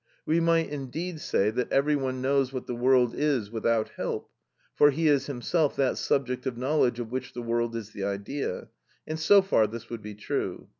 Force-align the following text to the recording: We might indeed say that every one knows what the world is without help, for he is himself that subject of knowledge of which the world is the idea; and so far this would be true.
We 0.25 0.39
might 0.39 0.67
indeed 0.71 1.19
say 1.19 1.51
that 1.51 1.71
every 1.71 1.95
one 1.95 2.23
knows 2.23 2.51
what 2.51 2.65
the 2.65 2.73
world 2.73 3.13
is 3.13 3.51
without 3.51 3.89
help, 3.97 4.31
for 4.73 4.89
he 4.89 5.07
is 5.07 5.27
himself 5.27 5.75
that 5.75 5.95
subject 5.99 6.47
of 6.47 6.57
knowledge 6.57 6.99
of 6.99 7.11
which 7.11 7.33
the 7.33 7.43
world 7.43 7.75
is 7.75 7.91
the 7.91 8.05
idea; 8.05 8.69
and 9.05 9.19
so 9.19 9.43
far 9.43 9.67
this 9.67 9.91
would 9.91 10.01
be 10.01 10.15
true. 10.15 10.69